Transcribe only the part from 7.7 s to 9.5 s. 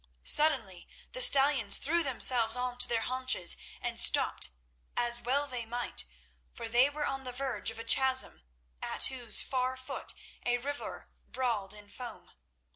a chasm, at whose